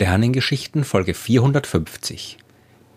Sternengeschichten 0.00 0.84
Folge 0.84 1.12
450 1.12 2.38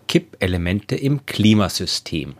Kippelemente 0.08 0.96
im 0.96 1.26
Klimasystem 1.26 2.36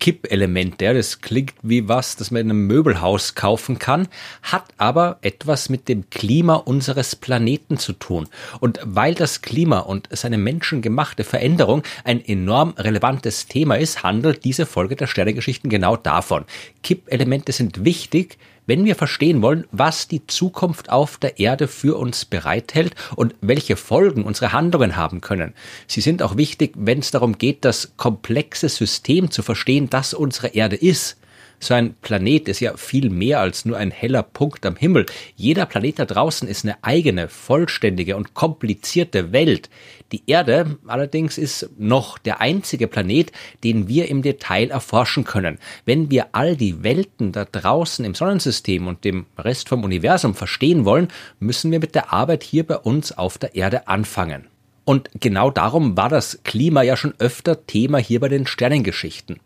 Kippelemente, 0.00 0.94
das 0.94 1.20
klingt 1.20 1.52
wie 1.62 1.86
was, 1.86 2.16
das 2.16 2.30
man 2.30 2.40
in 2.40 2.50
einem 2.50 2.66
Möbelhaus 2.66 3.34
kaufen 3.34 3.78
kann, 3.78 4.08
hat 4.42 4.64
aber 4.78 5.18
etwas 5.20 5.68
mit 5.68 5.86
dem 5.88 6.08
Klima 6.08 6.54
unseres 6.54 7.14
Planeten 7.14 7.76
zu 7.76 7.92
tun. 7.92 8.28
Und 8.60 8.80
weil 8.84 9.14
das 9.14 9.42
Klima 9.42 9.80
und 9.80 10.08
seine 10.12 10.38
menschengemachte 10.38 11.24
Veränderung 11.24 11.82
ein 12.04 12.24
enorm 12.24 12.70
relevantes 12.78 13.48
Thema 13.48 13.74
ist, 13.74 14.02
handelt 14.02 14.44
diese 14.44 14.64
Folge 14.64 14.96
der 14.96 15.08
Sternengeschichten 15.08 15.68
genau 15.68 15.96
davon. 15.96 16.46
Kippelemente 16.82 17.52
sind 17.52 17.84
wichtig, 17.84 18.38
wenn 18.68 18.84
wir 18.84 18.94
verstehen 18.94 19.42
wollen, 19.42 19.66
was 19.72 20.08
die 20.08 20.26
Zukunft 20.26 20.90
auf 20.90 21.16
der 21.16 21.40
Erde 21.40 21.66
für 21.66 21.98
uns 21.98 22.26
bereithält 22.26 22.94
und 23.16 23.34
welche 23.40 23.76
Folgen 23.76 24.24
unsere 24.24 24.52
Handlungen 24.52 24.94
haben 24.94 25.22
können. 25.22 25.54
Sie 25.86 26.02
sind 26.02 26.22
auch 26.22 26.36
wichtig, 26.36 26.74
wenn 26.76 26.98
es 26.98 27.10
darum 27.10 27.38
geht, 27.38 27.64
das 27.64 27.94
komplexe 27.96 28.68
System 28.68 29.30
zu 29.30 29.42
verstehen, 29.42 29.88
das 29.90 30.12
unsere 30.12 30.48
Erde 30.48 30.76
ist. 30.76 31.17
So 31.60 31.74
ein 31.74 31.94
Planet 32.02 32.48
ist 32.48 32.60
ja 32.60 32.76
viel 32.76 33.10
mehr 33.10 33.40
als 33.40 33.64
nur 33.64 33.76
ein 33.76 33.90
heller 33.90 34.22
Punkt 34.22 34.64
am 34.64 34.76
Himmel. 34.76 35.06
Jeder 35.34 35.66
Planet 35.66 35.98
da 35.98 36.04
draußen 36.04 36.46
ist 36.46 36.64
eine 36.64 36.76
eigene, 36.82 37.28
vollständige 37.28 38.16
und 38.16 38.34
komplizierte 38.34 39.32
Welt. 39.32 39.68
Die 40.12 40.22
Erde 40.26 40.78
allerdings 40.86 41.36
ist 41.36 41.68
noch 41.76 42.16
der 42.16 42.40
einzige 42.40 42.86
Planet, 42.86 43.32
den 43.64 43.88
wir 43.88 44.08
im 44.08 44.22
Detail 44.22 44.70
erforschen 44.70 45.24
können. 45.24 45.58
Wenn 45.84 46.10
wir 46.10 46.28
all 46.32 46.56
die 46.56 46.84
Welten 46.84 47.32
da 47.32 47.44
draußen 47.44 48.04
im 48.04 48.14
Sonnensystem 48.14 48.86
und 48.86 49.04
dem 49.04 49.26
Rest 49.36 49.68
vom 49.68 49.82
Universum 49.82 50.34
verstehen 50.34 50.84
wollen, 50.84 51.08
müssen 51.40 51.72
wir 51.72 51.80
mit 51.80 51.94
der 51.94 52.12
Arbeit 52.12 52.44
hier 52.44 52.64
bei 52.64 52.76
uns 52.76 53.10
auf 53.16 53.36
der 53.36 53.56
Erde 53.56 53.88
anfangen. 53.88 54.46
Und 54.84 55.10
genau 55.20 55.50
darum 55.50 55.96
war 55.96 56.08
das 56.08 56.40
Klima 56.44 56.82
ja 56.82 56.96
schon 56.96 57.14
öfter 57.18 57.66
Thema 57.66 57.98
hier 57.98 58.20
bei 58.20 58.28
den 58.28 58.46
Sternengeschichten. 58.46 59.40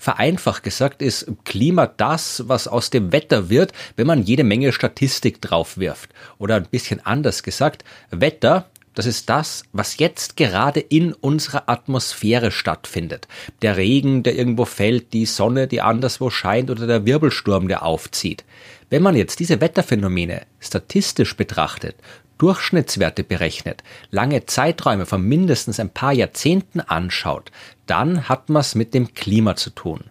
Vereinfacht 0.00 0.62
gesagt 0.62 1.02
ist 1.02 1.26
Klima 1.44 1.86
das, 1.86 2.44
was 2.46 2.68
aus 2.68 2.88
dem 2.90 3.12
Wetter 3.12 3.50
wird, 3.50 3.72
wenn 3.96 4.06
man 4.06 4.22
jede 4.22 4.44
Menge 4.44 4.72
Statistik 4.72 5.42
drauf 5.42 5.76
wirft. 5.76 6.14
Oder 6.38 6.54
ein 6.54 6.68
bisschen 6.70 7.04
anders 7.04 7.42
gesagt, 7.42 7.84
Wetter 8.10 8.70
das 8.98 9.06
ist 9.06 9.30
das, 9.30 9.62
was 9.72 9.98
jetzt 9.98 10.36
gerade 10.36 10.80
in 10.80 11.12
unserer 11.12 11.68
Atmosphäre 11.68 12.50
stattfindet. 12.50 13.28
Der 13.62 13.76
Regen, 13.76 14.24
der 14.24 14.34
irgendwo 14.34 14.64
fällt, 14.64 15.12
die 15.12 15.24
Sonne, 15.24 15.68
die 15.68 15.80
anderswo 15.80 16.30
scheint 16.30 16.68
oder 16.68 16.88
der 16.88 17.06
Wirbelsturm, 17.06 17.68
der 17.68 17.84
aufzieht. 17.84 18.44
Wenn 18.90 19.04
man 19.04 19.14
jetzt 19.14 19.38
diese 19.38 19.60
Wetterphänomene 19.60 20.42
statistisch 20.58 21.36
betrachtet, 21.36 21.94
Durchschnittswerte 22.38 23.24
berechnet, 23.24 23.82
lange 24.10 24.46
Zeiträume 24.46 25.06
von 25.06 25.22
mindestens 25.22 25.80
ein 25.80 25.90
paar 25.90 26.12
Jahrzehnten 26.12 26.80
anschaut, 26.80 27.50
dann 27.86 28.28
hat 28.28 28.48
man 28.48 28.60
es 28.60 28.74
mit 28.74 28.94
dem 28.94 29.14
Klima 29.14 29.56
zu 29.56 29.70
tun. 29.70 30.04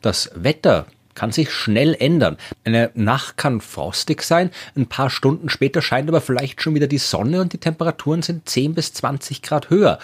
Das 0.00 0.30
Wetter 0.34 0.86
kann 1.14 1.32
sich 1.32 1.50
schnell 1.50 1.94
ändern. 1.94 2.36
Eine 2.64 2.90
Nacht 2.94 3.36
kann 3.36 3.60
frostig 3.60 4.22
sein, 4.22 4.50
ein 4.76 4.86
paar 4.86 5.10
Stunden 5.10 5.48
später 5.48 5.82
scheint 5.82 6.08
aber 6.08 6.20
vielleicht 6.20 6.62
schon 6.62 6.74
wieder 6.74 6.86
die 6.86 6.98
Sonne 6.98 7.40
und 7.40 7.52
die 7.52 7.58
Temperaturen 7.58 8.22
sind 8.22 8.48
10 8.48 8.74
bis 8.74 8.92
20 8.92 9.42
Grad 9.42 9.70
höher. 9.70 9.98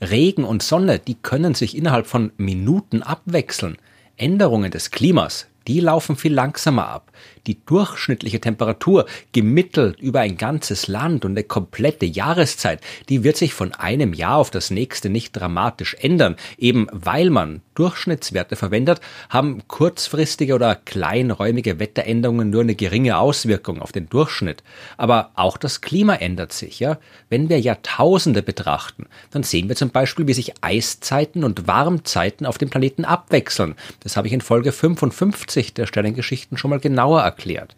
Regen 0.00 0.44
und 0.44 0.62
Sonne, 0.62 0.98
die 0.98 1.14
können 1.14 1.54
sich 1.54 1.76
innerhalb 1.76 2.06
von 2.06 2.32
Minuten 2.36 3.02
abwechseln. 3.02 3.76
Änderungen 4.16 4.70
des 4.70 4.90
Klimas, 4.90 5.46
die 5.66 5.80
laufen 5.80 6.16
viel 6.16 6.32
langsamer 6.32 6.88
ab. 6.88 7.12
Die 7.46 7.64
durchschnittliche 7.64 8.40
Temperatur, 8.40 9.06
gemittelt 9.32 10.00
über 10.00 10.20
ein 10.20 10.36
ganzes 10.36 10.88
Land 10.88 11.24
und 11.24 11.32
eine 11.32 11.44
komplette 11.44 12.06
Jahreszeit, 12.06 12.80
die 13.08 13.24
wird 13.24 13.36
sich 13.36 13.54
von 13.54 13.72
einem 13.72 14.12
Jahr 14.12 14.36
auf 14.36 14.50
das 14.50 14.70
nächste 14.70 15.10
nicht 15.10 15.32
dramatisch 15.32 15.96
ändern. 16.00 16.36
Eben 16.58 16.86
weil 16.92 17.30
man 17.30 17.62
Durchschnittswerte 17.80 18.56
verwendet, 18.56 19.00
haben 19.30 19.62
kurzfristige 19.66 20.54
oder 20.54 20.74
kleinräumige 20.74 21.78
Wetteränderungen 21.78 22.50
nur 22.50 22.60
eine 22.60 22.74
geringe 22.74 23.16
Auswirkung 23.16 23.80
auf 23.80 23.90
den 23.90 24.06
Durchschnitt. 24.10 24.62
Aber 24.98 25.30
auch 25.34 25.56
das 25.56 25.80
Klima 25.80 26.16
ändert 26.16 26.52
sich, 26.52 26.78
ja. 26.78 26.98
Wenn 27.30 27.48
wir 27.48 27.58
Jahrtausende 27.58 28.42
betrachten, 28.42 29.06
dann 29.30 29.44
sehen 29.44 29.70
wir 29.70 29.76
zum 29.76 29.88
Beispiel, 29.88 30.26
wie 30.26 30.34
sich 30.34 30.52
Eiszeiten 30.60 31.42
und 31.42 31.66
Warmzeiten 31.66 32.44
auf 32.44 32.58
dem 32.58 32.68
Planeten 32.68 33.06
abwechseln. 33.06 33.76
Das 34.00 34.18
habe 34.18 34.26
ich 34.26 34.34
in 34.34 34.42
Folge 34.42 34.72
55 34.72 35.72
der 35.72 35.86
Sternengeschichten 35.86 36.58
schon 36.58 36.68
mal 36.68 36.80
genauer 36.80 37.22
erklärt. 37.22 37.76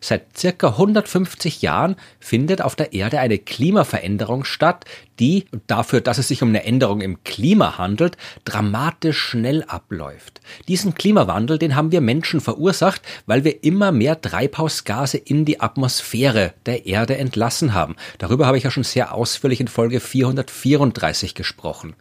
Seit 0.00 0.36
circa 0.36 0.68
150 0.68 1.62
Jahren 1.62 1.96
findet 2.20 2.62
auf 2.62 2.76
der 2.76 2.92
Erde 2.92 3.18
eine 3.18 3.38
Klimaveränderung 3.38 4.44
statt, 4.44 4.84
die 5.18 5.46
dafür, 5.66 6.00
dass 6.00 6.18
es 6.18 6.28
sich 6.28 6.42
um 6.42 6.48
eine 6.48 6.64
Änderung 6.64 7.00
im 7.00 7.22
Klima 7.24 7.78
handelt, 7.78 8.16
dramatisch 8.44 9.18
schnell 9.18 9.64
abläuft. 9.64 10.40
Diesen 10.68 10.94
Klimawandel, 10.94 11.58
den 11.58 11.74
haben 11.74 11.92
wir 11.92 12.00
Menschen 12.00 12.40
verursacht, 12.40 13.02
weil 13.26 13.44
wir 13.44 13.64
immer 13.64 13.92
mehr 13.92 14.20
Treibhausgase 14.20 15.18
in 15.18 15.44
die 15.44 15.60
Atmosphäre 15.60 16.54
der 16.66 16.86
Erde 16.86 17.16
entlassen 17.16 17.74
haben. 17.74 17.96
Darüber 18.18 18.46
habe 18.46 18.58
ich 18.58 18.64
ja 18.64 18.70
schon 18.70 18.84
sehr 18.84 19.14
ausführlich 19.14 19.60
in 19.60 19.68
Folge 19.68 20.00
434 20.00 21.34
gesprochen. 21.34 21.94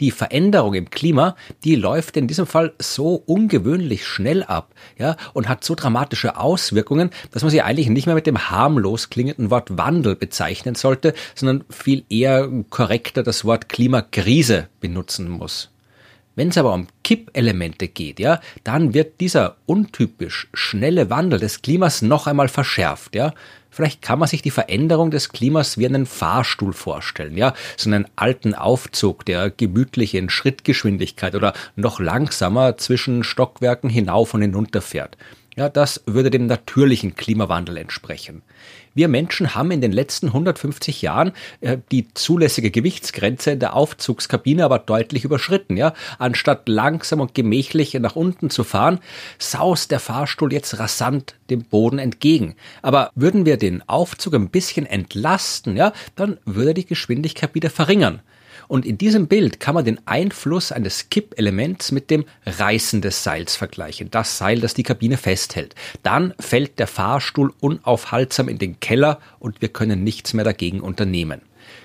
Die 0.00 0.10
Veränderung 0.10 0.74
im 0.74 0.90
Klima, 0.90 1.36
die 1.64 1.76
läuft 1.76 2.16
in 2.16 2.28
diesem 2.28 2.46
Fall 2.46 2.72
so 2.78 3.14
ungewöhnlich 3.14 4.06
schnell 4.06 4.42
ab, 4.42 4.74
ja, 4.98 5.16
und 5.32 5.48
hat 5.48 5.64
so 5.64 5.74
dramatische 5.74 6.36
Auswirkungen, 6.36 7.10
dass 7.30 7.42
man 7.42 7.50
sie 7.50 7.62
eigentlich 7.62 7.88
nicht 7.88 8.06
mehr 8.06 8.14
mit 8.14 8.26
dem 8.26 8.50
harmlos 8.50 9.10
klingenden 9.10 9.50
Wort 9.50 9.76
Wandel 9.78 10.16
bezeichnen 10.16 10.74
sollte, 10.74 11.14
sondern 11.34 11.64
viel 11.70 12.04
eher 12.08 12.48
korrekter 12.70 13.22
das 13.22 13.44
Wort 13.44 13.68
Klimakrise 13.68 14.68
benutzen 14.80 15.28
muss. 15.28 15.70
Wenn 16.34 16.48
es 16.48 16.56
aber 16.56 16.72
um 16.72 16.86
Kippelemente 17.04 17.88
geht, 17.88 18.18
ja, 18.18 18.40
dann 18.64 18.94
wird 18.94 19.20
dieser 19.20 19.56
untypisch 19.66 20.48
schnelle 20.54 21.10
Wandel 21.10 21.38
des 21.38 21.60
Klimas 21.60 22.00
noch 22.00 22.26
einmal 22.26 22.48
verschärft, 22.48 23.14
ja. 23.14 23.34
Vielleicht 23.68 24.02
kann 24.02 24.18
man 24.18 24.28
sich 24.28 24.42
die 24.42 24.50
Veränderung 24.50 25.10
des 25.10 25.30
Klimas 25.30 25.78
wie 25.78 25.86
einen 25.86 26.04
Fahrstuhl 26.04 26.74
vorstellen, 26.74 27.38
ja, 27.38 27.54
so 27.76 27.88
einen 27.88 28.06
alten 28.16 28.54
Aufzug, 28.54 29.24
der 29.24 29.50
gemütlich 29.50 30.14
in 30.14 30.28
Schrittgeschwindigkeit 30.30 31.34
oder 31.34 31.54
noch 31.76 31.98
langsamer 31.98 32.76
zwischen 32.76 33.24
Stockwerken 33.24 33.88
hinauf 33.88 34.34
und 34.34 34.42
hinunter 34.42 34.82
fährt. 34.82 35.16
Ja, 35.56 35.68
das 35.68 36.02
würde 36.06 36.30
dem 36.30 36.46
natürlichen 36.46 37.14
Klimawandel 37.14 37.76
entsprechen. 37.76 38.42
Wir 38.94 39.08
Menschen 39.08 39.54
haben 39.54 39.70
in 39.70 39.82
den 39.82 39.92
letzten 39.92 40.28
150 40.28 41.02
Jahren 41.02 41.32
äh, 41.60 41.78
die 41.90 42.12
zulässige 42.14 42.70
Gewichtsgrenze 42.70 43.50
in 43.50 43.60
der 43.60 43.74
Aufzugskabine 43.74 44.64
aber 44.64 44.78
deutlich 44.78 45.24
überschritten. 45.24 45.76
Ja? 45.76 45.92
Anstatt 46.18 46.68
langsam 46.68 47.20
und 47.20 47.34
gemächlich 47.34 47.92
nach 47.94 48.16
unten 48.16 48.48
zu 48.48 48.64
fahren, 48.64 49.00
saust 49.38 49.90
der 49.90 50.00
Fahrstuhl 50.00 50.52
jetzt 50.52 50.78
rasant 50.78 51.34
dem 51.50 51.64
Boden 51.64 51.98
entgegen. 51.98 52.54
Aber 52.80 53.10
würden 53.14 53.44
wir 53.44 53.58
den 53.58 53.86
Aufzug 53.88 54.34
ein 54.34 54.48
bisschen 54.48 54.86
entlasten, 54.86 55.76
ja, 55.76 55.92
dann 56.16 56.38
würde 56.46 56.74
die 56.74 56.86
Geschwindigkeit 56.86 57.54
wieder 57.54 57.70
verringern. 57.70 58.22
Und 58.72 58.86
in 58.86 58.96
diesem 58.96 59.26
Bild 59.26 59.60
kann 59.60 59.74
man 59.74 59.84
den 59.84 60.00
Einfluss 60.06 60.72
eines 60.72 61.10
Kippelements 61.10 61.92
mit 61.92 62.08
dem 62.08 62.24
Reißen 62.46 63.02
des 63.02 63.22
Seils 63.22 63.54
vergleichen. 63.54 64.10
Das 64.10 64.38
Seil, 64.38 64.60
das 64.60 64.72
die 64.72 64.82
Kabine 64.82 65.18
festhält. 65.18 65.74
Dann 66.02 66.32
fällt 66.40 66.78
der 66.78 66.86
Fahrstuhl 66.86 67.52
unaufhaltsam 67.60 68.48
in 68.48 68.56
den 68.56 68.80
Keller 68.80 69.20
und 69.38 69.60
wir 69.60 69.68
können 69.68 70.02
nichts 70.02 70.32
mehr 70.32 70.46
dagegen 70.46 70.80
unternehmen. 70.80 71.42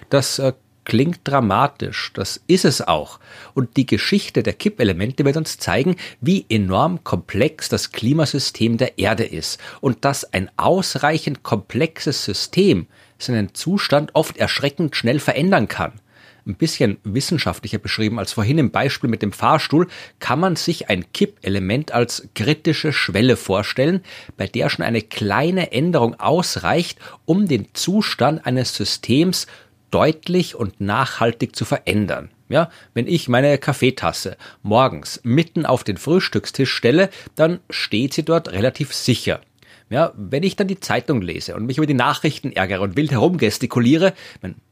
Das 0.10 0.40
äh, 0.40 0.54
klingt 0.86 1.20
dramatisch, 1.26 2.14
das 2.14 2.40
ist 2.48 2.64
es 2.64 2.80
auch. 2.80 3.20
Und 3.54 3.76
die 3.76 3.86
Geschichte 3.86 4.42
der 4.42 4.54
Kippelemente 4.54 5.26
wird 5.26 5.36
uns 5.36 5.58
zeigen, 5.58 5.98
wie 6.22 6.46
enorm 6.48 7.04
komplex 7.04 7.68
das 7.68 7.92
Klimasystem 7.92 8.78
der 8.78 8.98
Erde 8.98 9.26
ist 9.26 9.60
und 9.82 10.06
dass 10.06 10.34
ein 10.34 10.50
ausreichend 10.56 11.44
komplexes 11.44 12.24
System 12.24 12.88
seinen 13.20 13.54
Zustand 13.56 14.12
oft 14.14 14.38
erschreckend 14.38 14.96
schnell 14.96 15.20
verändern 15.20 15.68
kann 15.68 16.00
ein 16.48 16.56
bisschen 16.56 16.98
wissenschaftlicher 17.04 17.78
beschrieben 17.78 18.20
als 18.20 18.34
vorhin 18.34 18.58
im 18.58 18.72
Beispiel 18.72 19.10
mit 19.10 19.22
dem 19.22 19.32
Fahrstuhl, 19.32 19.88
kann 20.20 20.40
man 20.40 20.56
sich 20.56 20.90
ein 20.90 21.12
Kippelement 21.12 21.92
als 21.92 22.28
kritische 22.34 22.94
Schwelle 22.94 23.36
vorstellen, 23.36 24.02
bei 24.38 24.48
der 24.48 24.70
schon 24.70 24.86
eine 24.86 25.02
kleine 25.02 25.72
Änderung 25.72 26.20
ausreicht, 26.20 27.00
um 27.26 27.48
den 27.48 27.68
Zustand 27.74 28.46
eines 28.46 28.76
Systems 28.76 29.48
deutlich 29.92 30.56
und 30.56 30.82
nachhaltig 30.82 31.56
zu 31.56 31.66
verändern. 31.66 32.30
Ja, 32.50 32.70
wenn 32.94 33.08
ich 33.08 33.28
meine 33.28 33.58
Kaffeetasse 33.58 34.38
morgens 34.64 35.20
mitten 35.24 35.66
auf 35.66 35.84
den 35.84 35.98
Frühstückstisch 35.98 36.74
stelle, 36.74 37.10
dann 37.36 37.60
steht 37.70 38.14
sie 38.14 38.24
dort 38.24 38.52
relativ 38.54 38.94
sicher. 38.94 39.42
Ja, 39.90 40.14
wenn 40.18 40.44
ich 40.44 40.56
dann 40.56 40.68
die 40.68 40.80
Zeitung 40.80 41.22
lese 41.22 41.56
und 41.56 41.66
mich 41.66 41.78
über 41.78 41.88
die 41.88 41.94
Nachrichten 41.94 42.52
ärgere 42.52 42.82
und 42.82 42.98
wild 42.98 43.12
herumgestikuliere, 43.12 44.14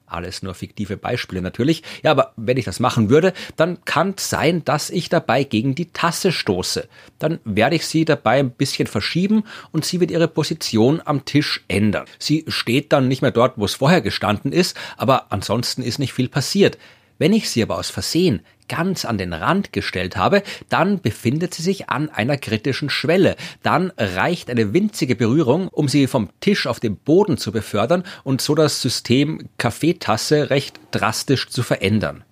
Alles 0.08 0.44
nur 0.44 0.54
fiktive 0.54 0.98
Beispiele 0.98 1.42
natürlich. 1.42 1.82
Ja, 2.04 2.12
aber 2.12 2.34
wenn 2.38 2.58
ich 2.58 2.66
das 2.66 2.80
machen 2.80 3.10
würde, 3.10 3.34
dann 3.56 3.84
kann 3.86 4.14
es 4.18 4.30
sein, 4.30 4.64
dass 4.64 4.90
ich 4.92 5.10
dabei 5.10 5.44
gegen 5.44 5.74
die 5.74 5.92
Tasse 5.92 6.32
stoße. 6.32 6.88
Dann 7.18 7.40
werde 7.44 7.76
ich 7.76 7.88
sie 7.88 8.06
dabei 8.06 8.40
ein 8.40 8.52
bisschen 8.52 8.88
verschieben 8.88 9.44
und 9.72 9.84
sie 9.84 10.00
wird 10.00 10.12
ihre 10.12 10.28
Position 10.28 11.02
am 11.04 11.26
Tisch 11.26 11.64
ändern. 11.68 12.06
Sie 12.20 12.46
steht 12.48 12.94
dann 12.94 13.08
nicht 13.08 13.24
mehr 13.24 13.32
dort, 13.32 13.58
wo 13.58 13.66
es 13.66 13.76
vorher 13.76 14.02
gestanden 14.02 14.52
ist, 14.52 14.78
aber 14.98 15.32
ansonsten 15.32 15.82
ist 15.82 15.98
nicht 15.98 16.14
viel 16.14 16.30
passiert. 16.30 16.78
Wenn 17.18 17.34
ich 17.34 17.50
sie 17.50 17.64
aber 17.64 17.78
aus 17.78 17.90
Versehen 17.90 18.42
ganz 18.68 19.06
an 19.06 19.18
den 19.18 19.34
Rand 19.34 19.74
gestellt 19.74 20.18
habe, 20.18 20.44
dann 20.70 21.02
befindet 21.02 21.54
sie 21.54 21.64
sich 21.64 21.90
an 21.90 22.10
einer 22.10 22.38
kritischen 22.38 22.90
Schwelle. 22.90 23.36
Dann 23.64 23.92
reicht 23.98 24.50
eine 24.50 24.74
winzige 24.74 25.16
Berührung, 25.16 25.68
um 25.70 25.88
sie 25.88 26.08
vom 26.08 26.30
Tisch 26.40 26.68
auf 26.68 26.80
den 26.80 26.98
Boden 26.98 27.38
zu 27.38 27.52
befördern 27.52 28.04
und 28.24 28.42
so 28.42 28.56
das 28.56 28.82
System 28.82 29.50
Kaffeetasse 29.58 30.50
recht 30.50 30.80
drastisch 30.92 31.50
zu 31.50 31.64
verändern. 31.64 32.24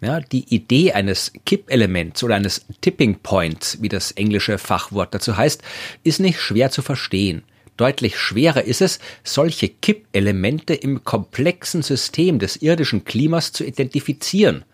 Ja, 0.00 0.18
die 0.18 0.52
Idee 0.52 0.92
eines 0.92 1.32
Kippelements 1.46 2.24
oder 2.24 2.34
eines 2.34 2.66
Tipping 2.80 3.20
Points, 3.20 3.78
wie 3.80 3.88
das 3.88 4.10
englische 4.10 4.58
Fachwort 4.58 5.14
dazu 5.14 5.36
heißt, 5.36 5.62
ist 6.02 6.18
nicht 6.18 6.40
schwer 6.40 6.72
zu 6.72 6.82
verstehen. 6.82 7.44
Deutlich 7.76 8.18
schwerer 8.18 8.64
ist 8.64 8.82
es, 8.82 8.98
solche 9.22 9.68
Kippelemente 9.68 10.74
im 10.74 11.04
komplexen 11.04 11.82
System 11.82 12.40
des 12.40 12.56
irdischen 12.56 13.04
Klimas 13.04 13.52
zu 13.52 13.64
identifizieren 13.64 14.64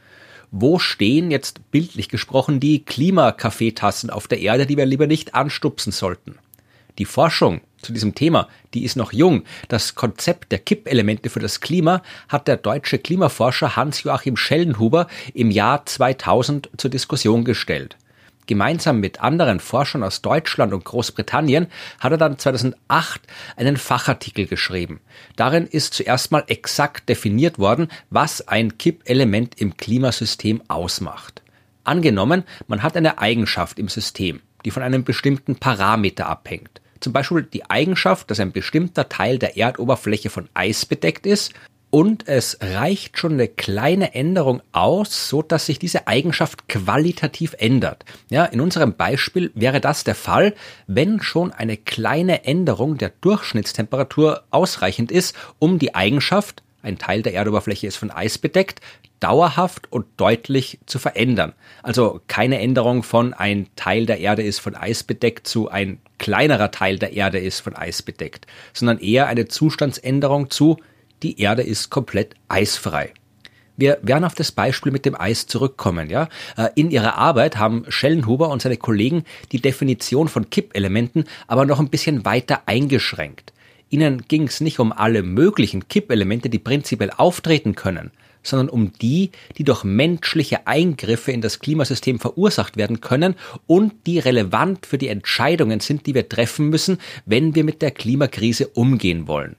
wo 0.51 0.79
stehen 0.79 1.31
jetzt 1.31 1.71
bildlich 1.71 2.09
gesprochen 2.09 2.61
die 2.61 2.85
Klimakaffeetassen 2.85 4.11
auf 4.11 4.29
der 4.29 4.41
Erde, 4.41 4.67
die 4.67 4.77
wir 4.77 4.87
lieber 4.87 5.07
nicht 5.07 5.35
anstupsen 5.35 5.93
sollten. 5.93 6.39
Die 6.99 7.05
Forschung 7.05 7.61
zu 7.81 7.93
diesem 7.93 8.15
Thema, 8.15 8.49
die 8.75 8.85
ist 8.85 8.97
noch 8.97 9.13
jung. 9.13 9.45
Das 9.69 9.95
Konzept 9.95 10.51
der 10.51 10.59
Kippelemente 10.59 11.31
für 11.31 11.41
das 11.41 11.61
Klima 11.61 12.03
hat 12.29 12.49
der 12.49 12.57
deutsche 12.57 12.99
Klimaforscher 12.99 13.77
Hans-Joachim 13.77 14.37
Schellenhuber 14.37 15.07
im 15.33 15.51
Jahr 15.51 15.87
2000 15.87 16.71
zur 16.77 16.91
Diskussion 16.91 17.45
gestellt. 17.45 17.97
Gemeinsam 18.49 18.99
mit 18.99 19.21
anderen 19.21 19.61
Forschern 19.61 20.03
aus 20.03 20.23
Deutschland 20.23 20.73
und 20.73 20.85
Großbritannien 20.85 21.69
hat 22.01 22.11
er 22.11 22.19
dann 22.19 22.39
2008 22.39 23.21
einen 23.57 23.77
Fachartikel 23.77 24.47
geschrieben. 24.47 25.01
Darin 25.37 25.67
ist 25.67 25.95
zuerst 25.95 26.33
mal 26.33 26.43
exakt 26.49 27.09
definiert 27.09 27.61
worden, 27.61 27.89
was 28.11 28.49
ein 28.49 28.79
Kippelement 28.79 29.61
im 29.61 29.77
Klimasystem 29.77 30.63
ausmacht. 30.67 31.43
Angenommen, 31.85 32.43
man 32.67 32.83
hat 32.83 32.97
eine 32.97 33.19
Eigenschaft 33.19 33.79
im 33.79 33.89
System, 33.89 34.41
die 34.65 34.71
von 34.71 34.83
einem 34.83 35.05
bestimmten 35.05 35.57
Parameter 35.57 36.27
abhängt. 36.27 36.81
Zum 37.01 37.13
Beispiel 37.13 37.43
die 37.43 37.69
Eigenschaft, 37.71 38.31
dass 38.31 38.41
ein 38.41 38.53
bestimmter 38.53 39.09
Teil 39.09 39.39
der 39.39 39.57
Erdoberfläche 39.57 40.31
von 40.31 40.49
Eis 40.55 40.87
bedeckt 40.87 41.27
ist 41.27 41.53
und 41.91 42.29
es 42.29 42.59
reicht 42.61 43.19
schon 43.19 43.35
eine 43.35 43.49
kleine 43.49 44.15
Änderung 44.15 44.61
aus, 44.73 45.29
so 45.29 45.43
dass 45.43 45.67
sich 45.67 45.79
diese 45.79 46.07
Eigenschaft 46.07 46.69
qualitativ 46.69 47.55
ändert. 47.59 48.05
Ja, 48.31 48.45
in 48.45 48.61
unserem 48.61 48.95
Beispiel 48.95 49.51
wäre 49.55 49.81
das 49.81 50.05
der 50.05 50.15
Fall, 50.15 50.55
wenn 50.87 51.23
schon 51.23 51.53
eine 51.53 51.77
kleine 51.77 52.45
Änderung 52.45 52.99
der 52.99 53.13
Durchschnittstemperatur 53.21 54.43
ausreichend 54.51 55.11
ist, 55.11 55.35
um 55.59 55.79
die 55.79 55.95
Eigenschaft, 55.95 56.63
ein 56.83 56.99
Teil 56.99 57.23
der 57.23 57.35
Erdoberfläche 57.35 57.87
ist 57.87 57.97
von 57.97 58.11
Eis 58.11 58.39
bedeckt, 58.39 58.81
dauerhaft 59.21 59.91
und 59.91 60.07
deutlich 60.17 60.79
zu 60.87 60.99
verändern. 60.99 61.55
Also 61.83 62.21
keine 62.29 62.61
Änderung 62.61 63.03
von 63.03 63.35
ein 63.35 63.67
Teil 63.75 64.07
der 64.07 64.21
Erde 64.21 64.43
ist 64.43 64.61
von 64.61 64.77
Eis 64.77 65.03
bedeckt 65.03 65.49
zu 65.49 65.69
ein 65.69 65.99
kleinerer 66.19 66.71
Teil 66.71 66.99
der 66.99 67.15
Erde 67.15 67.39
ist 67.39 67.61
von 67.61 67.75
Eis 67.75 68.03
bedeckt, 68.03 68.47
sondern 68.73 68.99
eher 68.99 69.27
eine 69.27 69.49
Zustandsänderung 69.49 70.51
zu 70.51 70.79
die 71.23 71.41
Erde 71.41 71.63
ist 71.63 71.91
komplett 71.91 72.35
eisfrei. 72.49 73.13
Wir 73.77 73.99
werden 74.03 74.25
auf 74.25 74.35
das 74.35 74.51
Beispiel 74.51 74.91
mit 74.91 75.05
dem 75.05 75.15
Eis 75.15 75.47
zurückkommen, 75.47 76.11
ja. 76.11 76.29
Äh, 76.57 76.69
in 76.75 76.91
ihrer 76.91 77.17
Arbeit 77.17 77.59
haben 77.59 77.85
Schellenhuber 77.89 78.49
und 78.49 78.61
seine 78.61 78.77
Kollegen 78.77 79.23
die 79.53 79.61
Definition 79.61 80.27
von 80.27 80.51
Kippelementen 80.51 81.27
aber 81.47 81.65
noch 81.65 81.79
ein 81.79 81.89
bisschen 81.89 82.25
weiter 82.25 82.63
eingeschränkt. 82.67 83.53
Ihnen 83.89 84.25
ging 84.27 84.49
es 84.49 84.61
nicht 84.61 84.81
um 84.81 84.93
alle 84.93 85.23
möglichen 85.23 85.87
Kippelemente, 85.89 86.51
die 86.51 86.59
prinzipiell 86.59 87.13
auftreten 87.17 87.77
können, 87.77 88.11
sondern 88.43 88.69
um 88.69 88.93
die, 89.01 89.31
die 89.57 89.65
durch 89.65 89.85
menschliche 89.85 90.67
Eingriffe 90.67 91.31
in 91.31 91.41
das 91.41 91.61
Klimasystem 91.61 92.19
verursacht 92.19 92.77
werden 92.77 93.01
können 93.01 93.37
und 93.69 93.95
die 94.07 94.19
relevant 94.19 94.87
für 94.87 94.99
die 94.99 95.09
Entscheidungen 95.09 95.79
sind, 95.79 96.07
die 96.07 96.15
wir 96.15 96.29
treffen 96.29 96.69
müssen, 96.69 96.99
wenn 97.27 97.55
wir 97.55 97.63
mit 97.63 97.81
der 97.81 97.93
Klimakrise 97.93 98.67
umgehen 98.69 99.29
wollen. 99.29 99.57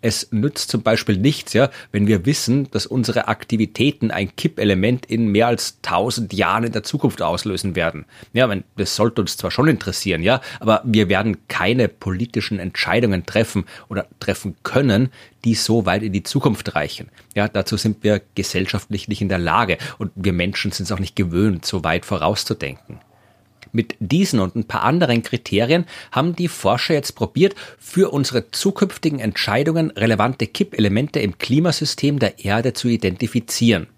Es 0.00 0.28
nützt 0.30 0.70
zum 0.70 0.82
Beispiel 0.82 1.16
nichts, 1.16 1.54
ja, 1.54 1.70
wenn 1.90 2.06
wir 2.06 2.24
wissen, 2.24 2.70
dass 2.70 2.86
unsere 2.86 3.26
Aktivitäten 3.28 4.10
ein 4.10 4.34
Kippelement 4.36 5.06
in 5.06 5.28
mehr 5.28 5.48
als 5.48 5.80
tausend 5.82 6.32
Jahren 6.32 6.64
in 6.64 6.72
der 6.72 6.84
Zukunft 6.84 7.20
auslösen 7.20 7.74
werden. 7.74 8.04
Ja, 8.32 8.48
das 8.76 8.94
sollte 8.94 9.20
uns 9.20 9.36
zwar 9.36 9.50
schon 9.50 9.68
interessieren, 9.68 10.22
ja, 10.22 10.40
aber 10.60 10.82
wir 10.84 11.08
werden 11.08 11.38
keine 11.48 11.88
politischen 11.88 12.58
Entscheidungen 12.60 13.26
treffen 13.26 13.64
oder 13.88 14.06
treffen 14.20 14.56
können, 14.62 15.10
die 15.44 15.54
so 15.54 15.86
weit 15.86 16.02
in 16.02 16.12
die 16.12 16.22
Zukunft 16.22 16.74
reichen. 16.74 17.08
Ja, 17.34 17.48
dazu 17.48 17.76
sind 17.76 18.04
wir 18.04 18.20
gesellschaftlich 18.34 19.08
nicht 19.08 19.20
in 19.20 19.28
der 19.28 19.38
Lage 19.38 19.78
und 19.98 20.12
wir 20.14 20.32
Menschen 20.32 20.70
sind 20.72 20.84
es 20.84 20.92
auch 20.92 20.98
nicht 20.98 21.16
gewöhnt, 21.16 21.64
so 21.64 21.84
weit 21.84 22.04
vorauszudenken. 22.04 23.00
Mit 23.72 23.96
diesen 24.00 24.40
und 24.40 24.56
ein 24.56 24.64
paar 24.64 24.82
anderen 24.82 25.22
Kriterien 25.22 25.84
haben 26.12 26.34
die 26.34 26.48
Forscher 26.48 26.94
jetzt 26.94 27.12
probiert, 27.12 27.54
für 27.78 28.10
unsere 28.12 28.50
zukünftigen 28.50 29.18
Entscheidungen 29.18 29.90
relevante 29.90 30.46
Kippelemente 30.46 31.20
im 31.20 31.38
Klimasystem 31.38 32.18
der 32.18 32.44
Erde 32.44 32.72
zu 32.72 32.88
identifizieren. 32.88 33.88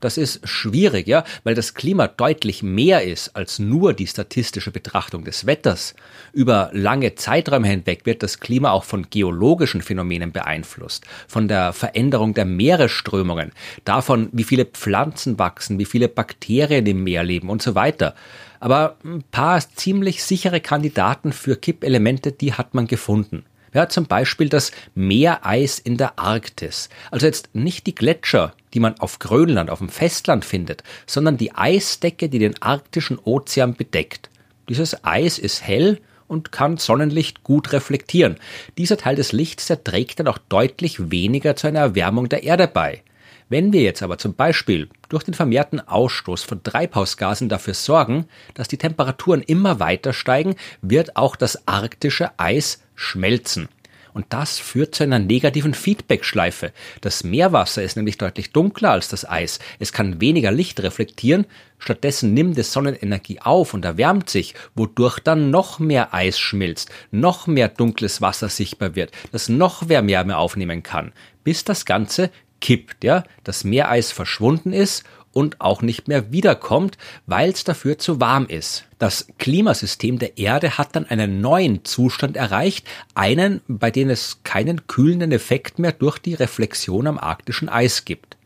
Das 0.00 0.16
ist 0.16 0.46
schwierig, 0.46 1.08
ja, 1.08 1.24
weil 1.42 1.56
das 1.56 1.74
Klima 1.74 2.06
deutlich 2.06 2.62
mehr 2.62 3.02
ist 3.02 3.34
als 3.34 3.58
nur 3.58 3.94
die 3.94 4.06
statistische 4.06 4.70
Betrachtung 4.70 5.24
des 5.24 5.44
Wetters. 5.44 5.94
Über 6.32 6.70
lange 6.72 7.16
Zeiträume 7.16 7.66
hinweg 7.66 8.06
wird 8.06 8.22
das 8.22 8.38
Klima 8.38 8.70
auch 8.70 8.84
von 8.84 9.10
geologischen 9.10 9.82
Phänomenen 9.82 10.30
beeinflusst, 10.30 11.04
von 11.26 11.48
der 11.48 11.72
Veränderung 11.72 12.32
der 12.32 12.44
Meeresströmungen, 12.44 13.50
davon, 13.84 14.28
wie 14.30 14.44
viele 14.44 14.66
Pflanzen 14.66 15.38
wachsen, 15.40 15.80
wie 15.80 15.84
viele 15.84 16.08
Bakterien 16.08 16.86
im 16.86 17.02
Meer 17.02 17.24
leben 17.24 17.50
und 17.50 17.60
so 17.60 17.74
weiter. 17.74 18.14
Aber 18.60 18.96
ein 19.04 19.24
paar 19.30 19.60
ziemlich 19.60 20.22
sichere 20.22 20.60
Kandidaten 20.60 21.32
für 21.32 21.56
Kippelemente, 21.56 22.30
die 22.30 22.52
hat 22.52 22.74
man 22.74 22.86
gefunden. 22.86 23.44
Ja, 23.74 23.88
zum 23.88 24.06
Beispiel 24.06 24.48
das 24.48 24.72
Meereis 24.94 25.78
in 25.78 25.96
der 25.96 26.18
Arktis. 26.18 26.88
Also 27.10 27.26
jetzt 27.26 27.54
nicht 27.54 27.86
die 27.86 27.94
Gletscher, 27.94 28.54
die 28.74 28.80
man 28.80 28.98
auf 29.00 29.18
Grönland, 29.18 29.70
auf 29.70 29.78
dem 29.78 29.88
Festland 29.88 30.44
findet, 30.44 30.82
sondern 31.06 31.36
die 31.36 31.54
Eisdecke, 31.54 32.28
die 32.28 32.38
den 32.38 32.60
arktischen 32.62 33.18
Ozean 33.18 33.74
bedeckt. 33.74 34.30
Dieses 34.68 35.04
Eis 35.04 35.38
ist 35.38 35.62
hell 35.62 36.00
und 36.26 36.52
kann 36.52 36.76
Sonnenlicht 36.76 37.42
gut 37.42 37.72
reflektieren. 37.72 38.36
Dieser 38.76 38.98
Teil 38.98 39.16
des 39.16 39.32
Lichts, 39.32 39.66
der 39.66 39.82
trägt 39.82 40.20
dann 40.20 40.28
auch 40.28 40.38
deutlich 40.38 41.10
weniger 41.10 41.56
zu 41.56 41.66
einer 41.66 41.80
Erwärmung 41.80 42.28
der 42.28 42.42
Erde 42.42 42.68
bei. 42.68 43.02
Wenn 43.48 43.72
wir 43.72 43.80
jetzt 43.80 44.02
aber 44.02 44.18
zum 44.18 44.34
Beispiel 44.34 44.90
durch 45.08 45.24
den 45.24 45.32
vermehrten 45.32 45.80
Ausstoß 45.80 46.42
von 46.42 46.62
Treibhausgasen 46.62 47.48
dafür 47.48 47.74
sorgen, 47.74 48.26
dass 48.52 48.68
die 48.68 48.76
Temperaturen 48.76 49.42
immer 49.42 49.80
weiter 49.80 50.12
steigen, 50.12 50.54
wird 50.82 51.16
auch 51.16 51.34
das 51.34 51.66
arktische 51.66 52.30
Eis 52.38 52.82
schmelzen. 52.94 53.68
Und 54.12 54.26
das 54.30 54.58
führt 54.58 54.94
zu 54.94 55.04
einer 55.04 55.18
negativen 55.18 55.74
Feedbackschleife. 55.74 56.72
Das 57.00 57.24
Meerwasser 57.24 57.82
ist 57.82 57.96
nämlich 57.96 58.18
deutlich 58.18 58.52
dunkler 58.52 58.90
als 58.90 59.08
das 59.08 59.28
Eis. 59.28 59.60
Es 59.78 59.92
kann 59.92 60.20
weniger 60.20 60.50
Licht 60.50 60.80
reflektieren. 60.80 61.46
Stattdessen 61.78 62.34
nimmt 62.34 62.58
es 62.58 62.72
Sonnenenergie 62.72 63.40
auf 63.40 63.74
und 63.74 63.84
erwärmt 63.84 64.28
sich, 64.28 64.54
wodurch 64.74 65.20
dann 65.20 65.50
noch 65.50 65.78
mehr 65.78 66.12
Eis 66.12 66.38
schmilzt, 66.38 66.90
noch 67.12 67.46
mehr 67.46 67.68
dunkles 67.68 68.20
Wasser 68.20 68.48
sichtbar 68.48 68.96
wird, 68.96 69.12
das 69.30 69.48
noch 69.48 69.86
mehr 69.86 70.06
Wärme 70.06 70.36
aufnehmen 70.36 70.82
kann, 70.82 71.12
bis 71.44 71.62
das 71.64 71.84
Ganze 71.84 72.30
kippt, 72.60 73.04
ja, 73.04 73.24
das 73.44 73.64
Meereis 73.64 74.12
verschwunden 74.12 74.72
ist 74.72 75.04
und 75.32 75.60
auch 75.60 75.82
nicht 75.82 76.08
mehr 76.08 76.32
wiederkommt, 76.32 76.98
weil 77.26 77.50
es 77.50 77.64
dafür 77.64 77.98
zu 77.98 78.20
warm 78.20 78.46
ist. 78.46 78.84
Das 78.98 79.28
Klimasystem 79.38 80.18
der 80.18 80.38
Erde 80.38 80.78
hat 80.78 80.96
dann 80.96 81.06
einen 81.06 81.40
neuen 81.40 81.84
Zustand 81.84 82.36
erreicht, 82.36 82.86
einen, 83.14 83.60
bei 83.68 83.90
dem 83.90 84.10
es 84.10 84.40
keinen 84.42 84.86
kühlenden 84.86 85.32
Effekt 85.32 85.78
mehr 85.78 85.92
durch 85.92 86.18
die 86.18 86.34
Reflexion 86.34 87.06
am 87.06 87.18
arktischen 87.18 87.68
Eis 87.68 88.04
gibt. 88.04 88.36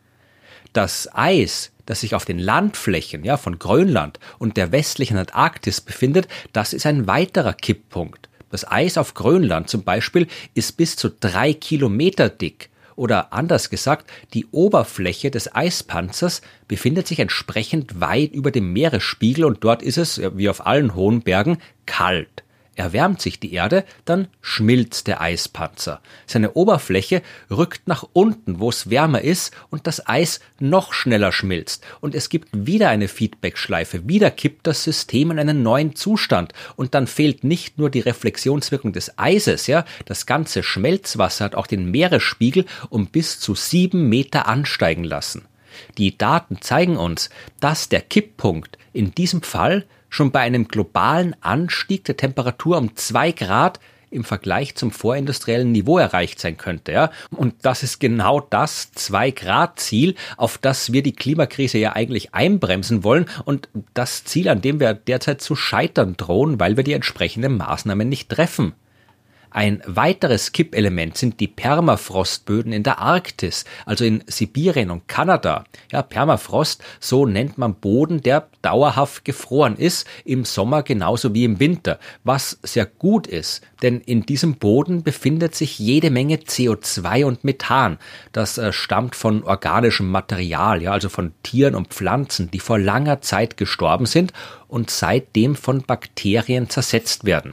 Das 0.72 1.08
Eis, 1.14 1.72
das 1.86 2.00
sich 2.00 2.14
auf 2.14 2.24
den 2.24 2.38
Landflächen 2.38 3.24
ja, 3.24 3.36
von 3.36 3.58
Grönland 3.58 4.18
und 4.38 4.56
der 4.56 4.72
westlichen 4.72 5.16
Antarktis 5.16 5.80
befindet, 5.80 6.28
das 6.52 6.72
ist 6.72 6.86
ein 6.86 7.06
weiterer 7.06 7.54
Kipppunkt. 7.54 8.28
Das 8.50 8.70
Eis 8.70 8.98
auf 8.98 9.14
Grönland 9.14 9.70
zum 9.70 9.82
Beispiel 9.82 10.26
ist 10.52 10.76
bis 10.76 10.96
zu 10.96 11.08
drei 11.08 11.54
Kilometer 11.54 12.28
dick 12.28 12.68
oder 12.96 13.32
anders 13.32 13.70
gesagt, 13.70 14.10
die 14.34 14.46
Oberfläche 14.50 15.30
des 15.30 15.54
Eispanzers 15.54 16.42
befindet 16.68 17.06
sich 17.06 17.18
entsprechend 17.20 18.00
weit 18.00 18.32
über 18.32 18.50
dem 18.50 18.72
Meeresspiegel 18.72 19.44
und 19.44 19.64
dort 19.64 19.82
ist 19.82 19.98
es, 19.98 20.20
wie 20.34 20.48
auf 20.48 20.66
allen 20.66 20.94
hohen 20.94 21.22
Bergen, 21.22 21.58
kalt. 21.86 22.41
Erwärmt 22.74 23.20
sich 23.20 23.38
die 23.38 23.52
Erde, 23.52 23.84
dann 24.06 24.28
schmilzt 24.40 25.06
der 25.06 25.20
Eispanzer. 25.20 26.00
Seine 26.26 26.52
Oberfläche 26.54 27.22
rückt 27.50 27.86
nach 27.86 28.04
unten, 28.14 28.60
wo 28.60 28.70
es 28.70 28.88
wärmer 28.88 29.20
ist 29.20 29.52
und 29.68 29.86
das 29.86 30.06
Eis 30.08 30.40
noch 30.58 30.94
schneller 30.94 31.32
schmilzt. 31.32 31.84
Und 32.00 32.14
es 32.14 32.30
gibt 32.30 32.48
wieder 32.52 32.88
eine 32.88 33.08
Feedbackschleife. 33.08 34.08
Wieder 34.08 34.30
kippt 34.30 34.66
das 34.66 34.84
System 34.84 35.30
in 35.30 35.38
einen 35.38 35.62
neuen 35.62 35.96
Zustand. 35.96 36.54
Und 36.76 36.94
dann 36.94 37.06
fehlt 37.06 37.44
nicht 37.44 37.78
nur 37.78 37.90
die 37.90 38.00
Reflexionswirkung 38.00 38.92
des 38.94 39.18
Eises, 39.18 39.66
ja. 39.66 39.84
Das 40.06 40.24
ganze 40.24 40.62
Schmelzwasser 40.62 41.44
hat 41.44 41.54
auch 41.54 41.66
den 41.66 41.90
Meeresspiegel 41.90 42.64
um 42.88 43.06
bis 43.06 43.38
zu 43.38 43.54
sieben 43.54 44.08
Meter 44.08 44.48
ansteigen 44.48 45.04
lassen. 45.04 45.42
Die 45.98 46.16
Daten 46.16 46.60
zeigen 46.60 46.96
uns, 46.96 47.30
dass 47.60 47.88
der 47.88 48.00
Kipppunkt 48.00 48.78
in 48.92 49.14
diesem 49.14 49.42
Fall 49.42 49.84
schon 50.08 50.30
bei 50.30 50.40
einem 50.40 50.68
globalen 50.68 51.34
Anstieg 51.40 52.04
der 52.04 52.16
Temperatur 52.16 52.78
um 52.78 52.96
zwei 52.96 53.32
Grad 53.32 53.80
im 54.12 54.24
Vergleich 54.24 54.74
zum 54.74 54.90
vorindustriellen 54.90 55.72
Niveau 55.72 55.98
erreicht 55.98 56.38
sein 56.38 56.56
könnte. 56.56 56.92
Ja? 56.92 57.10
Und 57.30 57.54
das 57.62 57.82
ist 57.82 57.98
genau 57.98 58.40
das 58.40 58.92
Zwei-Grad-Ziel, 58.92 60.14
auf 60.36 60.58
das 60.58 60.92
wir 60.92 61.02
die 61.02 61.14
Klimakrise 61.14 61.78
ja 61.78 61.94
eigentlich 61.94 62.34
einbremsen 62.34 63.04
wollen 63.04 63.26
und 63.44 63.68
das 63.94 64.24
Ziel, 64.24 64.48
an 64.48 64.60
dem 64.60 64.80
wir 64.80 64.94
derzeit 64.94 65.40
zu 65.40 65.56
scheitern 65.56 66.16
drohen, 66.16 66.60
weil 66.60 66.76
wir 66.76 66.84
die 66.84 66.92
entsprechenden 66.92 67.56
Maßnahmen 67.56 68.08
nicht 68.08 68.28
treffen. 68.28 68.74
Ein 69.52 69.82
weiteres 69.86 70.52
Kippelement 70.52 71.18
sind 71.18 71.38
die 71.38 71.46
Permafrostböden 71.46 72.72
in 72.72 72.82
der 72.82 73.00
Arktis, 73.00 73.66
also 73.84 74.04
in 74.04 74.24
Sibirien 74.26 74.90
und 74.90 75.08
Kanada. 75.08 75.64
Ja, 75.90 76.00
Permafrost, 76.00 76.82
so 77.00 77.26
nennt 77.26 77.58
man 77.58 77.74
Boden, 77.74 78.22
der 78.22 78.48
dauerhaft 78.62 79.26
gefroren 79.26 79.76
ist, 79.76 80.06
im 80.24 80.46
Sommer 80.46 80.82
genauso 80.82 81.34
wie 81.34 81.44
im 81.44 81.60
Winter, 81.60 81.98
was 82.24 82.58
sehr 82.62 82.86
gut 82.86 83.26
ist, 83.26 83.62
denn 83.82 84.00
in 84.00 84.24
diesem 84.24 84.54
Boden 84.54 85.02
befindet 85.02 85.54
sich 85.54 85.78
jede 85.78 86.10
Menge 86.10 86.36
CO2 86.36 87.26
und 87.26 87.44
Methan. 87.44 87.98
Das 88.32 88.56
äh, 88.56 88.72
stammt 88.72 89.16
von 89.16 89.42
organischem 89.42 90.10
Material, 90.10 90.80
ja, 90.80 90.92
also 90.92 91.10
von 91.10 91.32
Tieren 91.42 91.74
und 91.74 91.88
Pflanzen, 91.88 92.50
die 92.50 92.60
vor 92.60 92.78
langer 92.78 93.20
Zeit 93.20 93.58
gestorben 93.58 94.06
sind 94.06 94.32
und 94.68 94.90
seitdem 94.90 95.56
von 95.56 95.82
Bakterien 95.82 96.70
zersetzt 96.70 97.24
werden. 97.24 97.52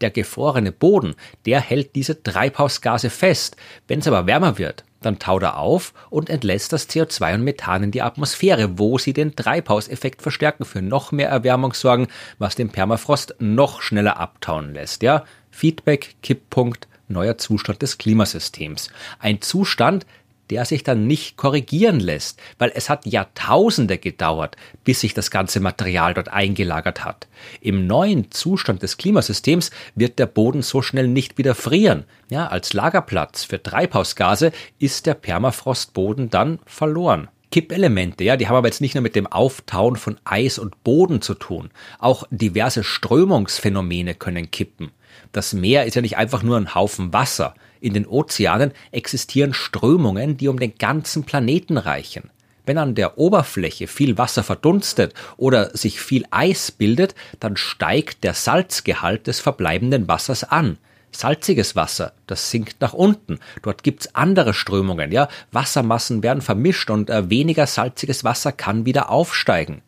Der 0.00 0.10
gefrorene 0.10 0.72
Boden, 0.72 1.14
der 1.46 1.60
hält 1.60 1.94
diese 1.94 2.22
Treibhausgase 2.22 3.10
fest. 3.10 3.56
Wenn 3.86 4.00
es 4.00 4.08
aber 4.08 4.26
wärmer 4.26 4.58
wird, 4.58 4.84
dann 5.00 5.18
taut 5.18 5.42
er 5.42 5.58
auf 5.58 5.94
und 6.10 6.30
entlässt 6.30 6.72
das 6.72 6.88
CO2 6.88 7.34
und 7.34 7.44
Methan 7.44 7.84
in 7.84 7.90
die 7.90 8.02
Atmosphäre, 8.02 8.78
wo 8.78 8.98
sie 8.98 9.12
den 9.12 9.34
Treibhauseffekt 9.34 10.22
verstärken, 10.22 10.64
für 10.64 10.82
noch 10.82 11.12
mehr 11.12 11.28
Erwärmung 11.28 11.72
sorgen, 11.72 12.08
was 12.38 12.54
den 12.54 12.70
Permafrost 12.70 13.36
noch 13.38 13.82
schneller 13.82 14.18
abtauen 14.18 14.74
lässt. 14.74 15.02
Ja, 15.02 15.24
Feedback, 15.50 16.16
Kipppunkt, 16.22 16.86
neuer 17.08 17.38
Zustand 17.38 17.82
des 17.82 17.98
Klimasystems. 17.98 18.90
Ein 19.18 19.40
Zustand, 19.40 20.06
der 20.50 20.64
sich 20.64 20.82
dann 20.82 21.06
nicht 21.06 21.36
korrigieren 21.36 22.00
lässt, 22.00 22.38
weil 22.58 22.72
es 22.74 22.90
hat 22.90 23.06
Jahrtausende 23.06 23.98
gedauert, 23.98 24.56
bis 24.84 25.00
sich 25.00 25.14
das 25.14 25.30
ganze 25.30 25.60
Material 25.60 26.14
dort 26.14 26.28
eingelagert 26.28 27.04
hat. 27.04 27.28
Im 27.60 27.86
neuen 27.86 28.30
Zustand 28.30 28.82
des 28.82 28.96
Klimasystems 28.96 29.70
wird 29.94 30.18
der 30.18 30.26
Boden 30.26 30.62
so 30.62 30.82
schnell 30.82 31.08
nicht 31.08 31.38
wieder 31.38 31.54
frieren. 31.54 32.04
Ja, 32.28 32.48
als 32.48 32.72
Lagerplatz 32.72 33.44
für 33.44 33.62
Treibhausgase 33.62 34.52
ist 34.78 35.06
der 35.06 35.14
Permafrostboden 35.14 36.30
dann 36.30 36.58
verloren. 36.66 37.28
Kippelemente, 37.50 38.22
ja, 38.22 38.36
die 38.36 38.46
haben 38.46 38.56
aber 38.56 38.68
jetzt 38.68 38.80
nicht 38.80 38.94
nur 38.94 39.02
mit 39.02 39.16
dem 39.16 39.26
Auftauen 39.26 39.96
von 39.96 40.18
Eis 40.24 40.58
und 40.58 40.84
Boden 40.84 41.20
zu 41.20 41.34
tun. 41.34 41.70
Auch 41.98 42.24
diverse 42.30 42.84
Strömungsphänomene 42.84 44.14
können 44.14 44.52
kippen. 44.52 44.92
Das 45.32 45.52
Meer 45.52 45.84
ist 45.84 45.96
ja 45.96 46.02
nicht 46.02 46.16
einfach 46.16 46.44
nur 46.44 46.56
ein 46.56 46.74
Haufen 46.74 47.12
Wasser. 47.12 47.54
In 47.80 47.94
den 47.94 48.06
Ozeanen 48.06 48.72
existieren 48.92 49.52
Strömungen, 49.52 50.36
die 50.36 50.46
um 50.48 50.60
den 50.60 50.76
ganzen 50.78 51.24
Planeten 51.24 51.76
reichen. 51.76 52.30
Wenn 52.66 52.78
an 52.78 52.94
der 52.94 53.18
Oberfläche 53.18 53.88
viel 53.88 54.16
Wasser 54.16 54.44
verdunstet 54.44 55.14
oder 55.36 55.76
sich 55.76 56.00
viel 56.00 56.24
Eis 56.30 56.70
bildet, 56.70 57.16
dann 57.40 57.56
steigt 57.56 58.22
der 58.22 58.34
Salzgehalt 58.34 59.26
des 59.26 59.40
verbleibenden 59.40 60.06
Wassers 60.06 60.44
an. 60.44 60.78
Salziges 61.12 61.76
Wasser, 61.76 62.12
das 62.26 62.50
sinkt 62.50 62.80
nach 62.80 62.92
unten. 62.92 63.38
Dort 63.62 63.82
gibt's 63.82 64.14
andere 64.14 64.54
Strömungen, 64.54 65.12
ja. 65.12 65.28
Wassermassen 65.52 66.22
werden 66.22 66.40
vermischt 66.40 66.90
und 66.90 67.10
äh, 67.10 67.28
weniger 67.28 67.66
salziges 67.66 68.24
Wasser 68.24 68.52
kann 68.52 68.86
wieder 68.86 69.10
aufsteigen. 69.10 69.82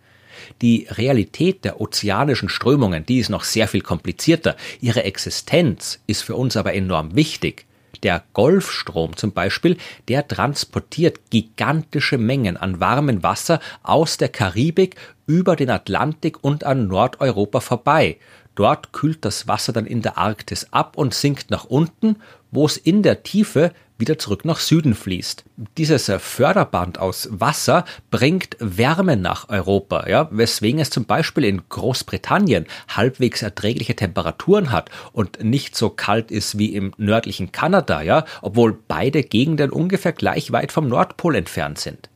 Die 0.60 0.86
Realität 0.90 1.64
der 1.64 1.80
ozeanischen 1.80 2.48
Strömungen, 2.48 3.06
die 3.06 3.18
ist 3.18 3.30
noch 3.30 3.44
sehr 3.44 3.68
viel 3.68 3.82
komplizierter. 3.82 4.56
Ihre 4.80 5.04
Existenz 5.04 6.00
ist 6.06 6.22
für 6.22 6.34
uns 6.34 6.56
aber 6.56 6.74
enorm 6.74 7.14
wichtig. 7.14 7.66
Der 8.02 8.24
Golfstrom 8.32 9.16
zum 9.16 9.32
Beispiel, 9.32 9.76
der 10.08 10.26
transportiert 10.26 11.30
gigantische 11.30 12.18
Mengen 12.18 12.56
an 12.56 12.80
warmem 12.80 13.22
Wasser 13.22 13.60
aus 13.84 14.16
der 14.16 14.28
Karibik 14.28 14.96
über 15.26 15.54
den 15.54 15.70
Atlantik 15.70 16.42
und 16.42 16.64
an 16.64 16.88
Nordeuropa 16.88 17.60
vorbei. 17.60 18.16
Dort 18.54 18.92
kühlt 18.92 19.24
das 19.24 19.48
Wasser 19.48 19.72
dann 19.72 19.86
in 19.86 20.02
der 20.02 20.18
Arktis 20.18 20.68
ab 20.72 20.96
und 20.96 21.14
sinkt 21.14 21.50
nach 21.50 21.64
unten, 21.64 22.16
wo 22.50 22.66
es 22.66 22.76
in 22.76 23.02
der 23.02 23.22
Tiefe 23.22 23.72
wieder 24.02 24.18
zurück 24.18 24.44
nach 24.44 24.58
Süden 24.58 24.94
fließt. 24.94 25.44
Dieses 25.78 26.10
Förderband 26.18 26.98
aus 26.98 27.28
Wasser 27.30 27.84
bringt 28.10 28.56
Wärme 28.58 29.16
nach 29.16 29.48
Europa, 29.48 30.08
ja, 30.08 30.28
weswegen 30.32 30.80
es 30.80 30.90
zum 30.90 31.04
Beispiel 31.04 31.44
in 31.44 31.62
Großbritannien 31.68 32.66
halbwegs 32.88 33.42
erträgliche 33.42 33.94
Temperaturen 33.94 34.72
hat 34.72 34.90
und 35.12 35.44
nicht 35.44 35.76
so 35.76 35.88
kalt 35.88 36.32
ist 36.32 36.58
wie 36.58 36.74
im 36.74 36.92
nördlichen 36.96 37.52
Kanada, 37.52 38.02
ja, 38.02 38.24
obwohl 38.42 38.76
beide 38.88 39.22
Gegenden 39.22 39.70
ungefähr 39.70 40.12
gleich 40.12 40.50
weit 40.50 40.72
vom 40.72 40.88
Nordpol 40.88 41.36
entfernt 41.36 41.78
sind. 41.78 42.10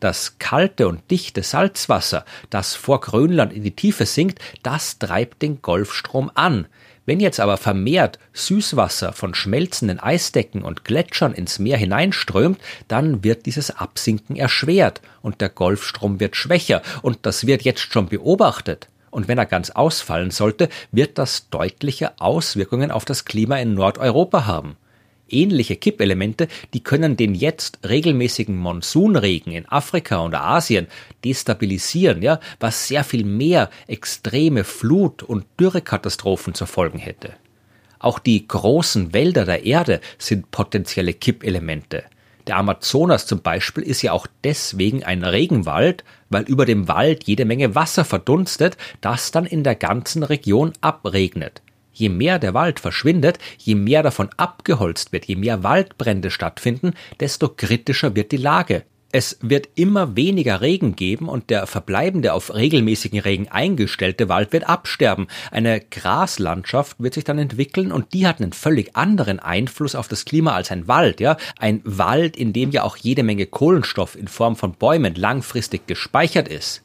Das 0.00 0.38
kalte 0.38 0.88
und 0.88 1.10
dichte 1.10 1.42
Salzwasser, 1.42 2.24
das 2.48 2.74
vor 2.74 3.00
Grönland 3.00 3.52
in 3.52 3.62
die 3.62 3.76
Tiefe 3.76 4.06
sinkt, 4.06 4.38
das 4.62 4.98
treibt 4.98 5.42
den 5.42 5.60
Golfstrom 5.60 6.30
an. 6.34 6.66
Wenn 7.04 7.20
jetzt 7.20 7.40
aber 7.40 7.58
vermehrt 7.58 8.18
Süßwasser 8.32 9.12
von 9.12 9.34
schmelzenden 9.34 10.00
Eisdecken 10.00 10.62
und 10.62 10.84
Gletschern 10.84 11.34
ins 11.34 11.58
Meer 11.58 11.76
hineinströmt, 11.76 12.58
dann 12.88 13.24
wird 13.24 13.44
dieses 13.44 13.76
Absinken 13.76 14.36
erschwert 14.36 15.02
und 15.20 15.40
der 15.40 15.50
Golfstrom 15.50 16.18
wird 16.18 16.34
schwächer 16.34 16.80
und 17.02 17.18
das 17.22 17.46
wird 17.46 17.62
jetzt 17.62 17.92
schon 17.92 18.08
beobachtet. 18.08 18.88
Und 19.10 19.28
wenn 19.28 19.38
er 19.38 19.46
ganz 19.46 19.70
ausfallen 19.70 20.30
sollte, 20.30 20.68
wird 20.92 21.18
das 21.18 21.50
deutliche 21.50 22.18
Auswirkungen 22.20 22.90
auf 22.90 23.04
das 23.04 23.24
Klima 23.24 23.58
in 23.58 23.74
Nordeuropa 23.74 24.46
haben 24.46 24.76
ähnliche 25.32 25.76
Kippelemente, 25.76 26.48
die 26.74 26.82
können 26.82 27.16
den 27.16 27.34
jetzt 27.34 27.78
regelmäßigen 27.88 28.56
Monsunregen 28.56 29.52
in 29.52 29.68
Afrika 29.68 30.18
und 30.18 30.34
Asien 30.34 30.86
destabilisieren, 31.24 32.22
ja, 32.22 32.40
was 32.58 32.88
sehr 32.88 33.04
viel 33.04 33.24
mehr 33.24 33.70
extreme 33.86 34.64
Flut- 34.64 35.22
und 35.22 35.46
Dürrekatastrophen 35.58 36.54
zur 36.54 36.66
Folgen 36.66 36.98
hätte. 36.98 37.32
Auch 37.98 38.18
die 38.18 38.48
großen 38.48 39.12
Wälder 39.12 39.44
der 39.44 39.64
Erde 39.64 40.00
sind 40.18 40.50
potenzielle 40.50 41.12
Kippelemente. 41.12 42.04
Der 42.46 42.56
Amazonas 42.56 43.26
zum 43.26 43.42
Beispiel 43.42 43.84
ist 43.84 44.02
ja 44.02 44.12
auch 44.12 44.26
deswegen 44.42 45.04
ein 45.04 45.22
Regenwald, 45.22 46.02
weil 46.30 46.44
über 46.44 46.64
dem 46.64 46.88
Wald 46.88 47.24
jede 47.24 47.44
Menge 47.44 47.74
Wasser 47.74 48.04
verdunstet, 48.04 48.76
das 49.00 49.30
dann 49.30 49.46
in 49.46 49.62
der 49.62 49.74
ganzen 49.74 50.22
Region 50.22 50.72
abregnet. 50.80 51.62
Je 52.00 52.08
mehr 52.08 52.38
der 52.38 52.54
Wald 52.54 52.80
verschwindet, 52.80 53.38
je 53.58 53.74
mehr 53.74 54.02
davon 54.02 54.30
abgeholzt 54.38 55.12
wird, 55.12 55.26
je 55.26 55.36
mehr 55.36 55.62
Waldbrände 55.62 56.30
stattfinden, 56.30 56.94
desto 57.20 57.50
kritischer 57.50 58.16
wird 58.16 58.32
die 58.32 58.38
Lage. 58.38 58.84
Es 59.12 59.36
wird 59.42 59.68
immer 59.74 60.16
weniger 60.16 60.62
Regen 60.62 60.96
geben 60.96 61.28
und 61.28 61.50
der 61.50 61.66
verbleibende 61.66 62.32
auf 62.32 62.54
regelmäßigen 62.54 63.20
Regen 63.20 63.48
eingestellte 63.48 64.30
Wald 64.30 64.54
wird 64.54 64.66
absterben. 64.66 65.26
Eine 65.50 65.82
Graslandschaft 65.82 66.96
wird 67.00 67.12
sich 67.12 67.24
dann 67.24 67.38
entwickeln 67.38 67.92
und 67.92 68.14
die 68.14 68.26
hat 68.26 68.40
einen 68.40 68.54
völlig 68.54 68.96
anderen 68.96 69.38
Einfluss 69.38 69.94
auf 69.94 70.08
das 70.08 70.24
Klima 70.24 70.52
als 70.54 70.70
ein 70.70 70.88
Wald, 70.88 71.20
ja. 71.20 71.36
Ein 71.58 71.82
Wald, 71.84 72.34
in 72.34 72.54
dem 72.54 72.70
ja 72.70 72.82
auch 72.82 72.96
jede 72.96 73.24
Menge 73.24 73.44
Kohlenstoff 73.44 74.16
in 74.16 74.28
Form 74.28 74.56
von 74.56 74.72
Bäumen 74.72 75.16
langfristig 75.16 75.86
gespeichert 75.86 76.48
ist. 76.48 76.80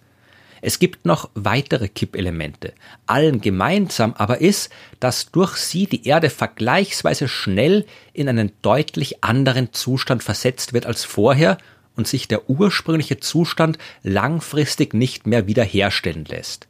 Es 0.67 0.79
gibt 0.79 1.05
noch 1.05 1.29
weitere 1.35 1.89
Kippelemente. 1.89 2.73
Allen 3.05 3.39
gemeinsam 3.39 4.15
aber 4.17 4.41
ist, 4.41 4.71
dass 4.99 5.29
durch 5.29 5.57
sie 5.57 5.85
die 5.85 6.07
Erde 6.07 6.31
vergleichsweise 6.31 7.27
schnell 7.27 7.85
in 8.13 8.27
einen 8.27 8.51
deutlich 8.63 9.23
anderen 9.23 9.73
Zustand 9.73 10.23
versetzt 10.23 10.73
wird 10.73 10.87
als 10.87 11.03
vorher 11.03 11.59
und 11.95 12.07
sich 12.07 12.27
der 12.27 12.49
ursprüngliche 12.49 13.19
Zustand 13.19 13.77
langfristig 14.01 14.95
nicht 14.95 15.27
mehr 15.27 15.45
wiederherstellen 15.45 16.25
lässt. 16.25 16.67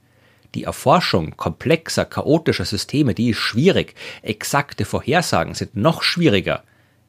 Die 0.55 0.65
Erforschung 0.65 1.37
komplexer, 1.37 2.03
chaotischer 2.03 2.65
Systeme, 2.65 3.13
die 3.13 3.29
ist 3.29 3.37
schwierig. 3.37 3.95
Exakte 4.23 4.83
Vorhersagen 4.83 5.53
sind 5.53 5.77
noch 5.77 6.03
schwieriger. 6.03 6.65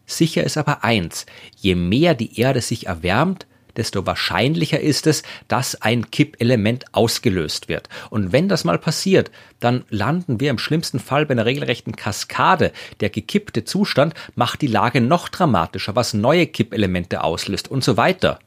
Sicher 0.07 0.45
ist 0.45 0.57
aber 0.57 0.85
eins, 0.85 1.27
je 1.57 1.75
mehr 1.75 2.15
die 2.15 2.39
Erde 2.39 2.61
sich 2.61 2.87
erwärmt, 2.87 3.49
desto 3.77 4.07
wahrscheinlicher 4.07 4.81
ist 4.81 5.07
es, 5.07 5.23
dass 5.49 5.81
ein 5.83 6.11
Kippelement 6.11 6.85
ausgelöst 6.93 7.69
wird. 7.69 7.89
Und 8.11 8.33
wenn 8.33 8.49
das 8.49 8.65
mal 8.65 8.79
passiert, 8.79 9.31
dann 9.61 9.85
landen 9.91 10.41
wir 10.41 10.51
im 10.51 10.59
schlimmsten 10.59 10.99
Fall 10.99 11.27
bei 11.27 11.33
einer 11.33 11.47
regelrechten 11.47 11.97
Kaskade. 11.97 12.73
Der 13.01 13.11
gekippte 13.11 13.65
Zustand 13.65 14.15
macht 14.35 14.63
die 14.63 14.67
Lage 14.67 15.01
noch 15.01 15.29
dramatischer, 15.29 15.97
was 15.97 16.15
neue 16.15 16.47
Kippelemente 16.47 17.23
auslöst 17.23 17.71
und 17.71 17.85
so 17.85 17.97
weiter. 17.97 18.39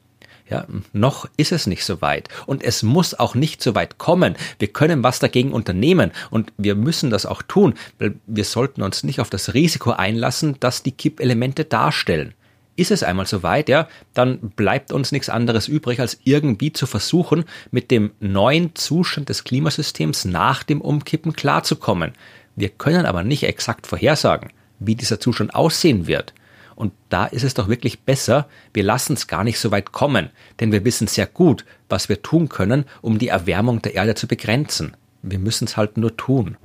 Ja, 0.50 0.66
noch 0.92 1.28
ist 1.36 1.52
es 1.52 1.68
nicht 1.68 1.84
so 1.84 2.02
weit. 2.02 2.28
Und 2.44 2.64
es 2.64 2.82
muss 2.82 3.14
auch 3.14 3.36
nicht 3.36 3.62
so 3.62 3.76
weit 3.76 3.98
kommen. 3.98 4.34
Wir 4.58 4.68
können 4.68 5.04
was 5.04 5.20
dagegen 5.20 5.52
unternehmen. 5.52 6.10
Und 6.30 6.52
wir 6.58 6.74
müssen 6.74 7.10
das 7.10 7.24
auch 7.24 7.42
tun, 7.42 7.74
weil 8.00 8.16
wir 8.26 8.44
sollten 8.44 8.82
uns 8.82 9.04
nicht 9.04 9.20
auf 9.20 9.30
das 9.30 9.54
Risiko 9.54 9.92
einlassen, 9.92 10.56
dass 10.58 10.82
die 10.82 10.90
Kippelemente 10.90 11.64
darstellen. 11.64 12.34
Ist 12.80 12.90
es 12.90 13.02
einmal 13.02 13.26
so 13.26 13.42
weit, 13.42 13.68
ja, 13.68 13.88
dann 14.14 14.38
bleibt 14.56 14.90
uns 14.90 15.12
nichts 15.12 15.28
anderes 15.28 15.68
übrig, 15.68 16.00
als 16.00 16.18
irgendwie 16.24 16.72
zu 16.72 16.86
versuchen, 16.86 17.44
mit 17.70 17.90
dem 17.90 18.12
neuen 18.20 18.74
Zustand 18.74 19.28
des 19.28 19.44
Klimasystems 19.44 20.24
nach 20.24 20.62
dem 20.62 20.80
Umkippen 20.80 21.34
klarzukommen. 21.34 22.12
Wir 22.56 22.70
können 22.70 23.04
aber 23.04 23.22
nicht 23.22 23.42
exakt 23.42 23.86
vorhersagen, 23.86 24.48
wie 24.78 24.94
dieser 24.94 25.20
Zustand 25.20 25.54
aussehen 25.54 26.06
wird. 26.06 26.32
Und 26.74 26.94
da 27.10 27.26
ist 27.26 27.44
es 27.44 27.52
doch 27.52 27.68
wirklich 27.68 28.00
besser, 28.00 28.48
wir 28.72 28.82
lassen 28.82 29.12
es 29.12 29.26
gar 29.26 29.44
nicht 29.44 29.58
so 29.58 29.70
weit 29.70 29.92
kommen, 29.92 30.30
denn 30.58 30.72
wir 30.72 30.82
wissen 30.82 31.06
sehr 31.06 31.26
gut, 31.26 31.66
was 31.90 32.08
wir 32.08 32.22
tun 32.22 32.48
können, 32.48 32.86
um 33.02 33.18
die 33.18 33.28
Erwärmung 33.28 33.82
der 33.82 33.94
Erde 33.94 34.14
zu 34.14 34.26
begrenzen. 34.26 34.96
Wir 35.20 35.38
müssen 35.38 35.66
es 35.66 35.76
halt 35.76 35.98
nur 35.98 36.16
tun. 36.16 36.56